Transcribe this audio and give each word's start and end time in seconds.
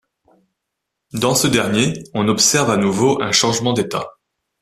Dans 1.13 1.35
ce 1.35 1.45
dernier, 1.45 2.03
on 2.15 2.27
observe 2.27 2.71
à 2.71 2.77
nouveau 2.77 3.21
un 3.21 3.31
changement 3.31 3.71
d’état. 3.73 4.15